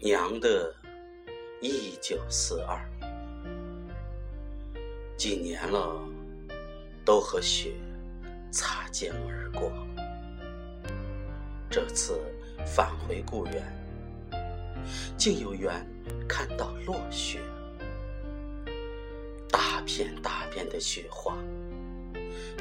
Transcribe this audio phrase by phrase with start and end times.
[0.00, 0.72] 娘的，
[1.60, 2.78] 一九四二，
[5.16, 6.00] 几年了，
[7.04, 7.72] 都和雪
[8.52, 9.72] 擦肩而过。
[11.68, 12.16] 这次
[12.64, 13.60] 返回故园，
[15.16, 15.84] 竟有缘
[16.28, 17.40] 看到落雪，
[19.50, 21.36] 大片大片的雪花，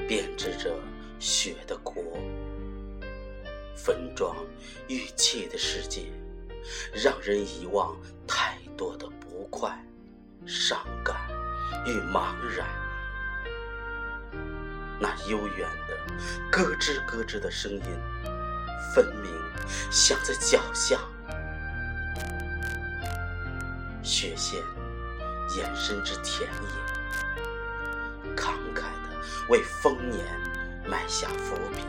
[0.08, 0.76] 编织着
[1.20, 2.04] 雪的国。
[3.76, 4.36] 分装
[4.88, 6.08] 玉砌的世界，
[6.94, 7.96] 让人遗忘
[8.28, 9.72] 太多的不快、
[10.46, 11.16] 伤感
[11.86, 12.68] 与茫然。
[15.00, 15.96] 那悠远的
[16.52, 17.84] 咯吱咯吱的声音，
[18.94, 19.32] 分明
[19.92, 21.00] 响在脚下。
[24.02, 24.60] 雪线
[25.56, 30.26] 延伸至田野，慷慨地为丰年
[30.88, 31.86] 埋下伏笔。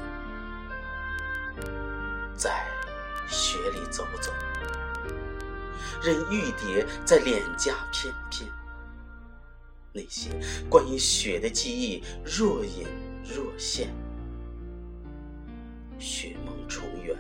[2.37, 2.67] 在
[3.29, 4.33] 雪里走走，
[6.03, 8.49] 任玉蝶在脸颊翩翩。
[9.93, 10.31] 那些
[10.69, 12.87] 关于雪的记忆若隐
[13.25, 13.89] 若现。
[15.99, 17.17] 雪梦重圆，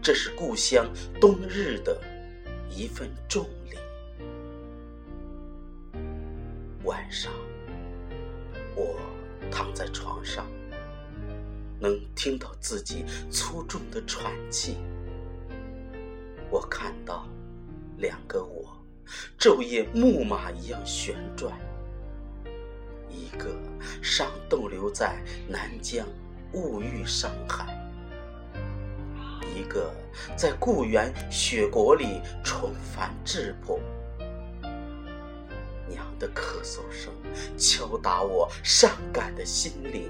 [0.00, 0.86] 这是故乡
[1.20, 2.00] 冬日的
[2.70, 3.76] 一份重礼。
[6.84, 7.32] 晚上，
[8.76, 8.96] 我
[9.50, 10.46] 躺在床上。
[11.84, 14.78] 能听到自己粗重的喘气，
[16.50, 17.28] 我看到
[17.98, 18.74] 两个我，
[19.38, 21.52] 昼夜木马一样旋转，
[23.10, 23.54] 一个
[24.00, 26.06] 尚逗留在南疆
[26.54, 27.66] 物欲伤海，
[29.54, 29.92] 一个
[30.34, 33.78] 在故园雪国里重返质朴。
[35.86, 37.12] 娘的咳嗽声
[37.58, 40.08] 敲打我伤感的心灵。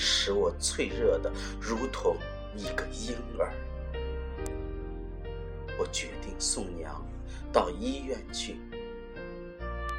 [0.00, 1.28] 使我脆弱的
[1.60, 2.16] 如同
[2.54, 3.52] 一个婴儿。
[5.76, 7.04] 我决定送娘
[7.52, 8.56] 到医院去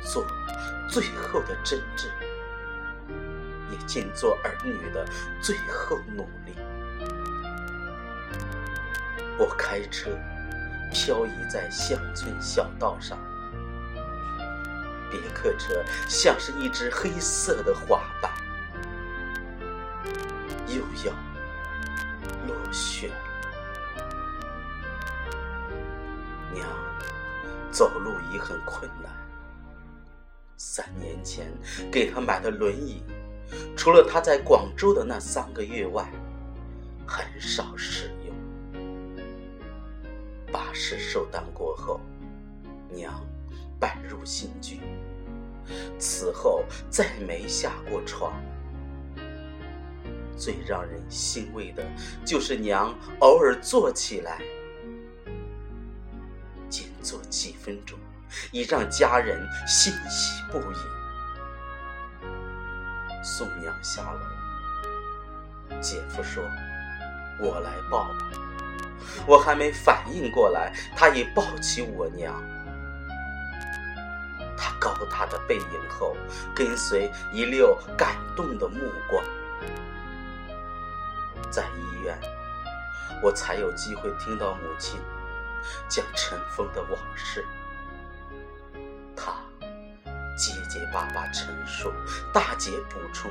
[0.01, 0.25] 做
[0.89, 2.09] 最后的针治，
[3.71, 5.05] 也尽做儿女的
[5.41, 6.55] 最后努力。
[9.37, 10.11] 我开车
[10.93, 13.17] 漂移在乡村小道上，
[15.11, 18.31] 别克车像是一只黑色的滑板。
[20.69, 21.13] 又要
[22.47, 23.09] 落雪，
[26.53, 26.67] 娘
[27.71, 29.11] 走路已很困难。
[30.57, 31.51] 三年前
[31.91, 33.03] 给她买的轮椅，
[33.75, 36.11] 除了她在广州的那三个月外，
[37.07, 38.35] 很少使用。
[40.51, 41.99] 巴士寿诞过后，
[42.89, 43.25] 娘
[43.79, 44.81] 搬入新居，
[45.97, 48.33] 此后再没下过床。
[50.39, 51.83] 最让人欣慰的，
[52.25, 54.41] 就是娘偶尔坐起来，
[56.69, 57.99] 仅坐几分钟，
[58.53, 60.77] 已让家人欣喜不已。
[63.21, 64.19] 送娘下楼，
[65.81, 66.41] 姐夫说
[67.37, 68.31] ：“我来抱吧。”
[69.27, 72.33] 我还没反应过来，他已抱起我娘。
[74.57, 76.15] 他高大的背影后，
[76.55, 78.79] 跟随一溜感动的目
[79.09, 79.23] 光。
[81.51, 82.19] 在医院，
[83.21, 84.99] 我才有机会听到母亲
[85.87, 87.45] 讲尘封的往事。
[89.15, 89.33] 她
[90.37, 91.91] 结结巴巴陈述，
[92.33, 93.29] 大姐补充，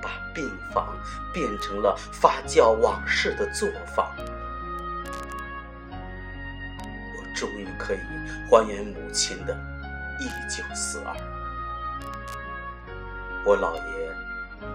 [0.00, 0.96] 把病房
[1.32, 4.14] 变成了发酵往事的作坊。
[5.90, 8.00] 我终于可以
[8.48, 9.56] 还原母亲的
[10.20, 11.16] 一九四二。
[13.44, 14.14] 我姥爷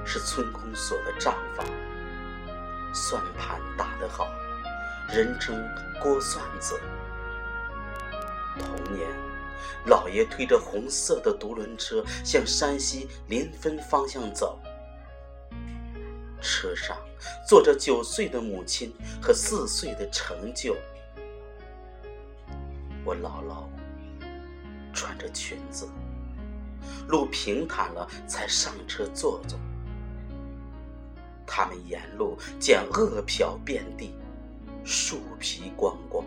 [0.05, 1.65] 是村公所的账房。
[2.99, 4.27] 算盘打得好，
[5.07, 5.55] 人称
[6.01, 6.79] 郭算子。
[8.57, 9.07] 同年，
[9.85, 14.59] 老爷推着红色的独轮车向山西临汾方向走，
[16.41, 16.97] 车上
[17.47, 18.91] 坐着九岁的母亲
[19.21, 20.75] 和四岁的成就。
[23.05, 23.63] 我姥姥
[24.91, 25.87] 穿着裙子，
[27.07, 29.57] 路平坦了才上车坐坐。
[31.47, 34.13] 他们沿路见饿殍遍地，
[34.83, 36.23] 树皮光光。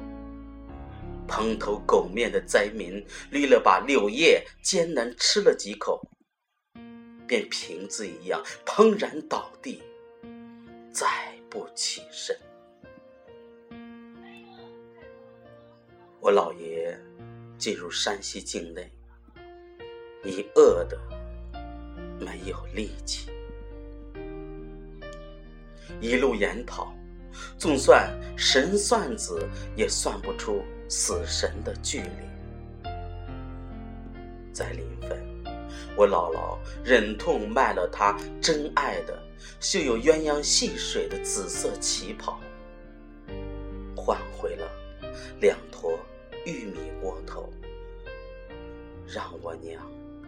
[1.29, 6.01] 蓬头垢面的灾民捋了把柳叶，艰难吃了几口，
[7.29, 9.81] 便瓶子一样砰然倒地，
[10.93, 11.07] 再
[11.49, 12.37] 不起身。
[16.19, 16.99] 我老爷
[17.57, 18.91] 进入山西境内，
[20.25, 20.99] 已饿得
[22.19, 23.31] 没有力气。
[26.01, 26.93] 一路研讨，
[27.59, 32.89] 总算神算子也算不出死神的距离。
[34.53, 35.17] 在临汾，
[35.97, 39.23] 我姥姥忍痛卖了她珍爱的
[39.61, 42.41] 绣有鸳鸯戏水的紫色旗袍，
[43.95, 44.69] 换回了
[45.41, 45.99] 两坨
[46.45, 47.53] 玉米窝头，
[49.07, 49.83] 让我娘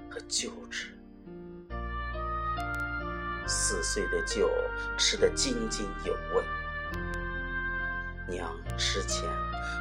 [0.09, 0.89] 和舅吃。
[3.47, 4.50] 四岁的舅
[4.97, 6.43] 吃得津津有味，
[8.29, 9.29] 娘吃前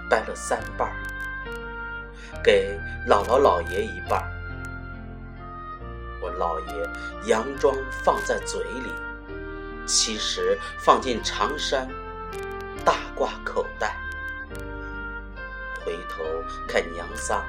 [0.09, 0.95] 掰了三瓣儿，
[2.43, 4.31] 给姥姥姥爷一半儿，
[6.21, 8.91] 我姥爷佯装放在嘴里，
[9.85, 11.87] 其实放进长衫
[12.83, 13.97] 大褂口袋。
[15.83, 16.23] 回头
[16.67, 17.43] 看娘仨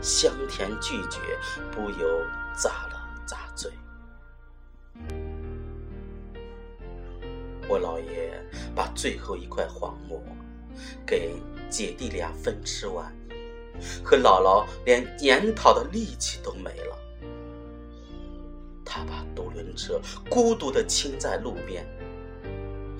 [0.00, 1.20] 香甜拒绝，
[1.72, 2.24] 不由
[2.56, 3.72] 咂了咂嘴。
[7.68, 8.40] 我姥爷
[8.74, 10.22] 把最后一块黄馍
[11.04, 11.34] 给
[11.68, 13.12] 姐弟俩分吃完，
[14.04, 16.96] 和姥姥连研讨的力气都没了。
[18.84, 21.84] 他把独轮车孤独地倾在路边，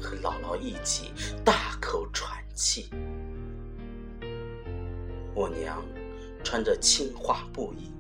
[0.02, 1.12] 和姥姥一起
[1.44, 2.90] 大口喘气。
[5.32, 5.84] 我娘
[6.42, 7.92] 穿着青花布衣，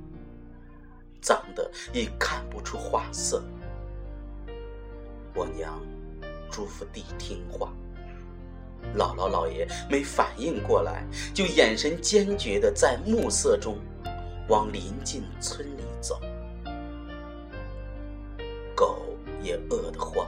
[1.20, 3.42] 脏得已看不出花色。
[5.32, 5.80] 我娘。
[6.56, 7.70] 嘱咐地听话，
[8.96, 13.76] 姥姥姥爷没反应过来，就眼神坚决的在暮色中
[14.48, 16.18] 往临近村里走。
[18.74, 19.04] 狗
[19.42, 20.26] 也饿得慌，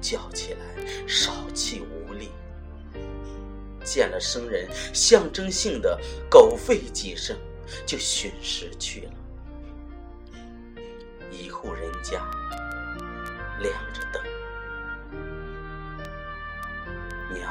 [0.00, 0.60] 叫起来
[1.08, 2.28] 少气无力。
[3.82, 6.00] 见了生人，象征性的
[6.30, 7.36] 狗吠几声，
[7.84, 9.12] 就寻食去了。
[11.32, 12.24] 一户人家
[13.58, 14.21] 亮着灯。
[17.32, 17.50] 娘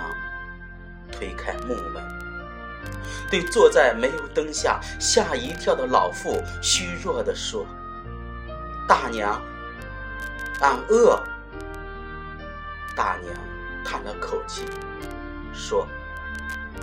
[1.12, 2.04] 推开木门，
[3.30, 7.66] 对坐在煤油灯下吓一跳的老妇虚弱地说
[8.88, 9.42] ：“大娘，
[10.62, 11.22] 俺饿。”
[12.96, 13.34] 大娘
[13.84, 14.66] 叹了口气，
[15.54, 15.88] 说：“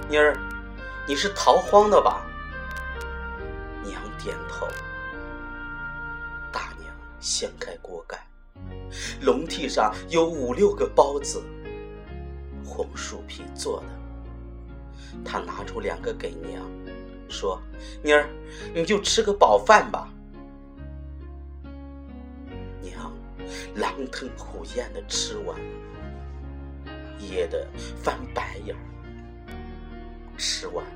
[0.08, 0.36] 妮儿，
[1.06, 2.22] 你是逃荒的吧？”
[3.84, 4.66] 娘点头。
[6.50, 6.90] 大娘
[7.20, 8.26] 掀开锅盖，
[9.20, 11.42] 笼屉上有五六个包子。
[12.78, 13.88] 红薯皮做的，
[15.24, 16.64] 他拿出两个给娘，
[17.28, 17.60] 说
[18.04, 18.30] ：“妮儿，
[18.72, 20.08] 你就吃个饱饭吧。”
[22.80, 23.12] 娘
[23.74, 25.58] 狼吞虎咽的吃完，
[27.18, 27.66] 噎得
[28.00, 28.80] 翻白眼儿。
[30.36, 30.86] 吃完，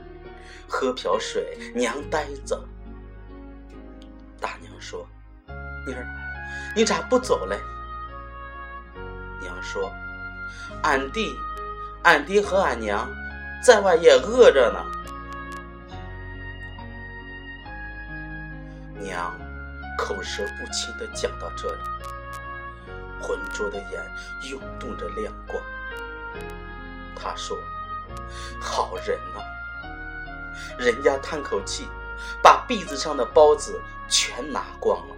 [0.68, 2.64] 喝瓢水，娘呆着。
[4.40, 5.04] 大娘说
[5.84, 6.06] ：“妮儿，
[6.76, 7.58] 你咋不走嘞？”
[9.42, 9.90] 娘说
[10.84, 11.28] ：“俺弟。”
[12.04, 13.08] 俺爹和俺娘
[13.64, 14.84] 在外也饿着呢。
[18.98, 19.32] 娘
[19.96, 21.80] 口舌不清的讲到这里，
[23.20, 24.02] 浑浊的眼
[24.50, 25.62] 涌动着亮光。
[27.14, 27.56] 他说
[28.60, 29.40] ：“好人呐！”
[30.78, 31.86] 人家叹口气，
[32.42, 35.14] 把篦子上的包子全拿光了，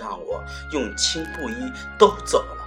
[0.00, 0.42] 让我
[0.72, 2.64] 用青布衣都走了。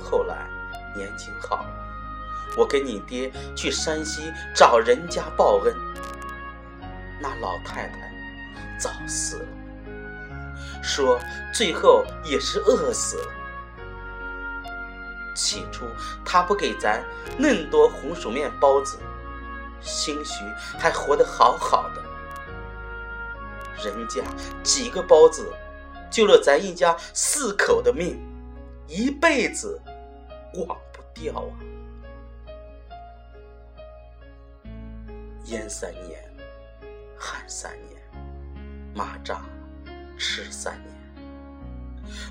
[0.00, 0.51] 后来。
[0.94, 1.64] 年轻好，
[2.56, 5.74] 我跟你爹去山西找人家报恩。
[7.20, 8.12] 那老太太
[8.78, 9.46] 早死了，
[10.82, 11.18] 说
[11.54, 13.32] 最后也是饿死了。
[15.34, 15.86] 起初
[16.24, 17.02] 他不给咱
[17.38, 18.98] 恁多红薯面包子，
[19.80, 20.44] 兴许
[20.78, 22.02] 还活得好好的。
[23.82, 24.22] 人家
[24.62, 25.50] 几个包子
[26.10, 28.20] 救了咱一家四口的命，
[28.86, 29.80] 一辈子。
[30.54, 31.54] 忘不掉啊！
[35.46, 36.22] 淹三年，
[37.18, 38.00] 旱三年，
[38.94, 39.40] 蚂蚱
[40.18, 40.92] 吃三年。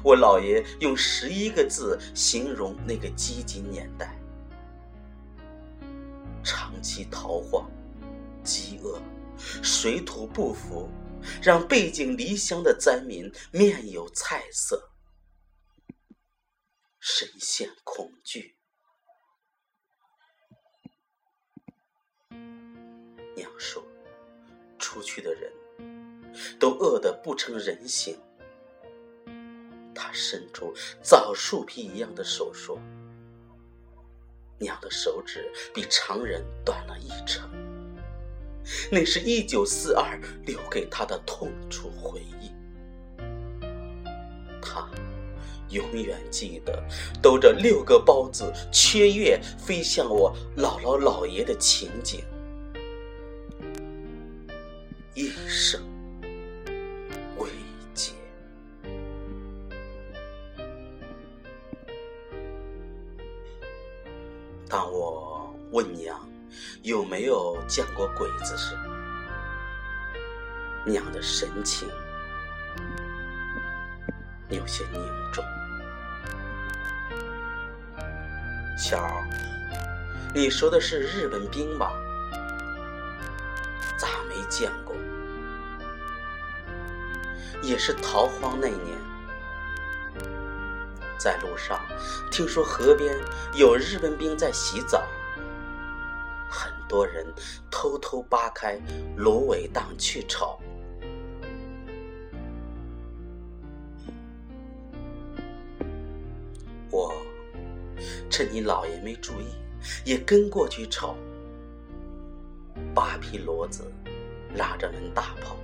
[0.04, 4.16] 我姥爷用十一个字形容那个饥馑年代：
[6.44, 7.70] 长期逃荒、
[8.44, 9.02] 饥饿、
[9.38, 10.90] 水土不服，
[11.42, 14.91] 让背井离乡的灾民面有菜色。
[17.04, 18.56] 深陷恐惧。
[23.36, 23.84] 娘说
[24.78, 25.52] ：“出去的人
[26.60, 28.20] 都饿得不成人形。”
[29.96, 32.80] 他伸出枣树皮一样的手说
[34.62, 37.50] ：“娘的手指比常人短了一成。
[38.92, 42.52] 那是一九四二留给他的痛楚回忆。
[44.62, 44.88] 他。”
[45.72, 46.84] 永远记得
[47.22, 52.24] 兜着六个包子缺月飞向我姥姥姥爷的情景，
[55.14, 55.82] 一生
[57.38, 57.48] 未
[57.94, 58.12] 解。
[64.68, 66.18] 当我问娘
[66.84, 68.76] 有没有见过鬼子时，
[70.86, 71.88] 娘的神情
[74.50, 75.02] 有些凝
[75.32, 75.44] 重。
[78.78, 79.24] 小，
[80.34, 81.92] 你说的是日本兵吧？
[83.98, 84.96] 咋没见过？
[87.62, 88.98] 也是逃荒那年，
[91.20, 91.80] 在路上
[92.32, 93.16] 听说河边
[93.54, 95.04] 有日本兵在洗澡，
[96.50, 97.26] 很多人
[97.70, 98.80] 偷偷扒开
[99.16, 100.60] 芦苇荡去瞅。
[108.32, 109.46] 趁你姥爷没注意，
[110.06, 111.16] 也跟过去瞅。
[112.96, 113.92] 八匹骡子
[114.56, 115.58] 拉着门大炮，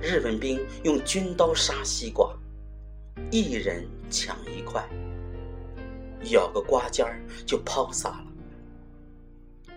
[0.00, 2.34] 日本兵用军刀杀西瓜，
[3.30, 4.88] 一人抢一块，
[6.30, 9.74] 咬个瓜尖儿就抛洒了。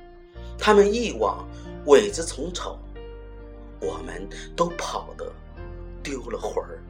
[0.58, 1.46] 他们一往
[1.86, 2.80] 苇子丛瞅，
[3.82, 4.26] 我们
[4.56, 5.30] 都跑得
[6.02, 6.82] 丢了魂儿。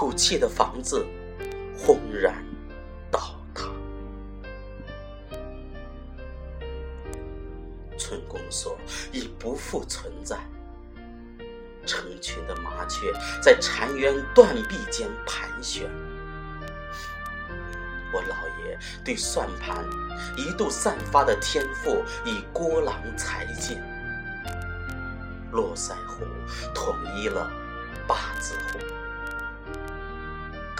[0.00, 1.06] 土气的房子
[1.76, 2.42] 轰然
[3.10, 3.68] 倒塌，
[7.98, 8.78] 村公所
[9.12, 10.38] 已不复存在，
[11.84, 15.86] 成群的麻雀在残垣断壁间盘旋。
[18.10, 19.84] 我姥爷对算盘
[20.34, 23.78] 一度散发的天赋已郭郎才尽。
[25.52, 26.24] 络腮胡
[26.74, 27.52] 统一了
[28.08, 28.78] 八字胡，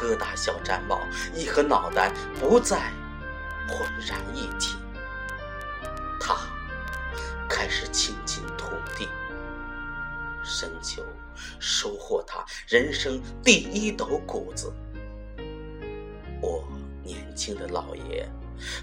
[0.00, 0.99] 疙瘩小毡帽
[1.35, 2.90] 一和脑袋不再
[3.69, 4.76] 浑然一体。
[6.19, 6.38] 他
[7.47, 9.07] 开始亲近土地，
[10.42, 11.04] 深秋
[11.59, 14.73] 收获他人生第一斗谷子。
[16.40, 16.66] 我
[17.04, 18.26] 年轻的老爷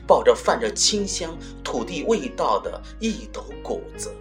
[0.05, 4.13] 抱着泛着清香土地味道的一斗谷子。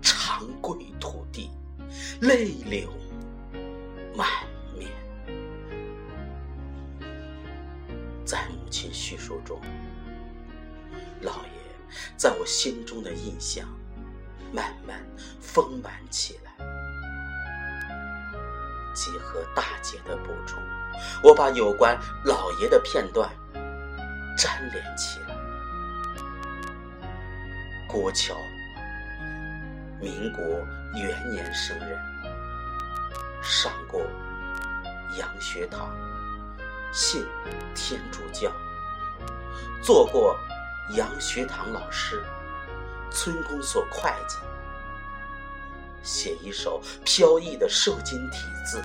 [0.00, 1.50] 长跪土地，
[2.20, 2.88] 泪流
[9.08, 9.58] 叙述中，
[11.22, 11.50] 老爷
[12.14, 13.66] 在我心中的印象
[14.52, 15.02] 慢慢
[15.40, 16.52] 丰满起来。
[18.94, 20.62] 结合大姐的补充，
[21.22, 23.30] 我把有关老爷的片段
[24.36, 25.34] 粘连起来。
[27.86, 28.36] 郭桥。
[30.02, 30.44] 民国
[30.94, 31.98] 元年生人，
[33.42, 34.02] 上过
[35.18, 35.92] 洋学堂，
[36.92, 37.24] 信
[37.74, 38.52] 天主教，
[39.82, 40.38] 做过
[40.90, 42.24] 洋学堂老师，
[43.10, 44.36] 村公所会计，
[46.02, 48.82] 写一手飘逸的瘦金体字，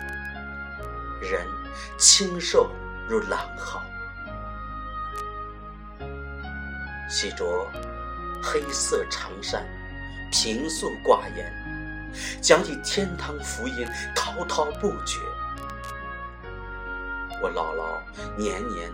[1.21, 1.47] 人
[1.97, 2.69] 清瘦
[3.07, 3.81] 如狼毫，
[7.09, 7.45] 喜着
[8.41, 9.65] 黑色长衫。
[10.35, 12.11] 平素寡言，
[12.41, 15.19] 讲起天堂福音滔滔不绝。
[17.39, 18.01] 我姥姥
[18.35, 18.91] 年年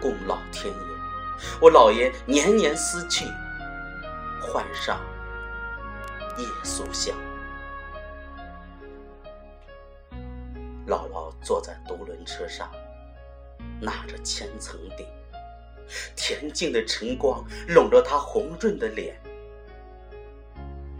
[0.00, 0.80] 供老天爷，
[1.60, 3.26] 我姥爷年年思去，
[4.40, 5.00] 换上
[6.38, 7.14] 夜宿香。
[10.86, 12.70] 姥姥坐在独轮车上，
[13.80, 15.06] 纳着千层顶，
[16.16, 19.20] 恬静的晨光笼着她红润的脸。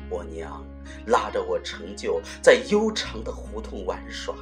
[0.09, 0.65] 我娘
[1.07, 4.35] 拉着我成就在悠长的胡同玩耍，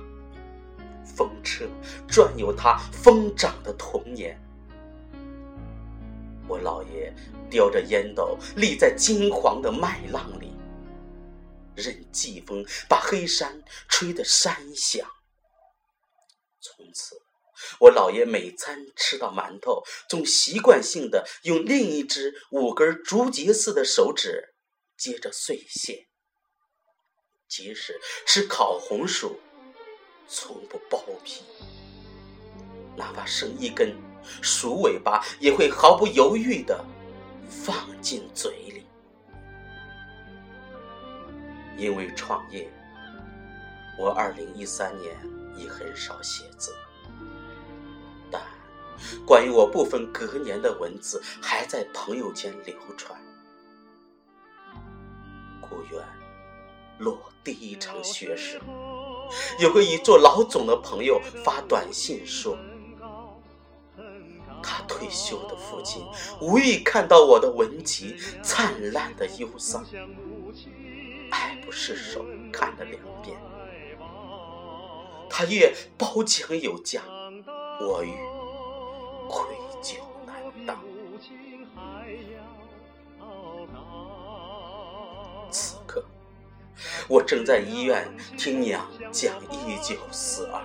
[1.17, 1.65] 风车
[2.07, 4.38] 转悠他疯长的童年。
[6.47, 7.12] 我姥爷
[7.50, 10.53] 叼着烟斗立在金黄的麦浪里，
[11.75, 15.07] 任季风把黑山吹得山响。
[16.61, 17.17] 从此，
[17.81, 24.55] 我姥爷每餐吃到馒头，总习惯性的用另一只五根竹节似的手指。
[24.97, 26.09] 接着碎屑，
[27.47, 29.38] 即使吃烤红薯，
[30.28, 31.42] 从不剥皮，
[32.94, 33.97] 哪怕剩一根
[34.42, 36.85] 鼠尾巴，也会毫不犹豫的
[37.49, 38.85] 放进嘴里。
[41.78, 42.70] 因为创业，
[43.99, 45.16] 我二零一三年
[45.56, 46.75] 已很少写字，
[48.30, 48.42] 但
[49.25, 53.18] 关于我部分隔年的文字还在朋友间流传。
[55.61, 56.04] 故园
[56.99, 58.61] 落第一场雪时，
[59.58, 62.56] 有个已做老总的朋友发短信说，
[64.62, 66.04] 他退休的父亲
[66.40, 69.85] 无意看到我的文集灿烂的忧伤，
[71.30, 73.37] 爱不释手看了两遍，
[75.28, 77.02] 他越褒奖有加，
[77.80, 78.12] 我愈
[79.28, 79.44] 愧
[87.08, 90.62] 我正在医院听娘讲一九四二。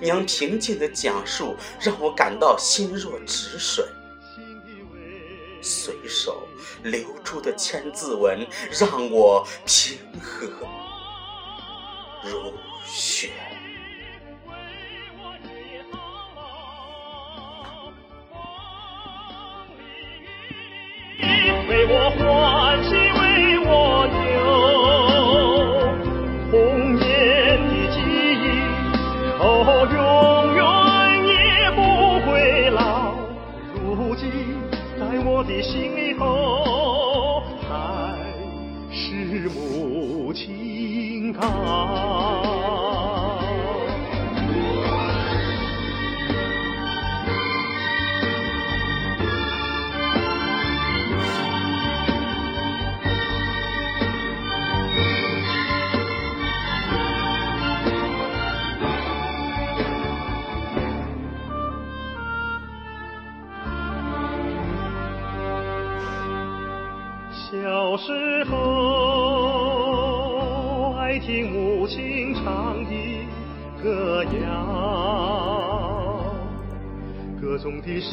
[0.00, 3.84] 娘平静的讲述让我感到心若止水，
[5.60, 6.46] 随手
[6.82, 10.66] 流出的千字文让我平和
[12.22, 12.52] 如
[12.86, 13.30] 雪。
[21.66, 22.43] 为我欢
[74.34, 76.24] 歌谣，
[77.40, 78.10] 歌中的世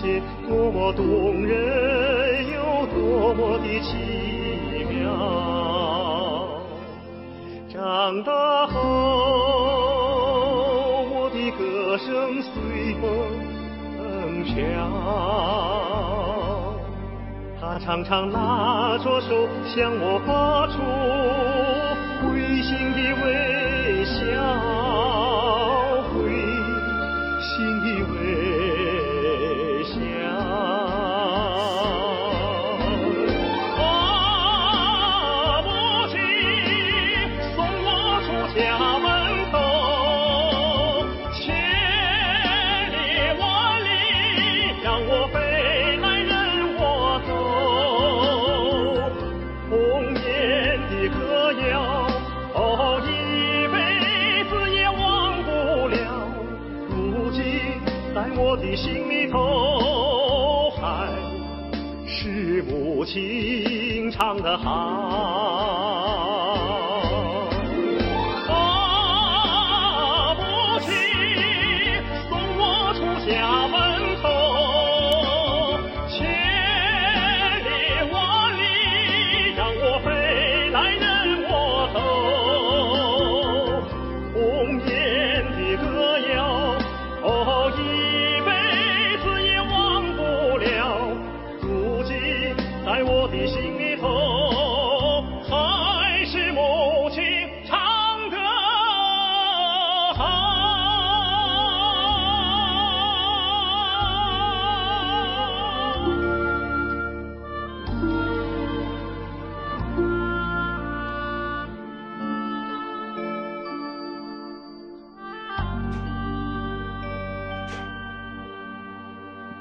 [0.00, 1.04] 界多么动
[1.44, 3.94] 人，又多么的奇
[4.90, 5.02] 妙。
[7.68, 8.78] 长大后，
[11.10, 12.50] 我的歌声随
[13.00, 13.02] 风
[14.44, 14.54] 飘。
[17.60, 20.80] 他常常拉着手向我发出
[22.22, 23.26] 会心的微